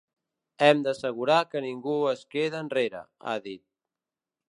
[0.67, 3.67] “Hem d’assegurar que ningú es queda enrere”, ha dit.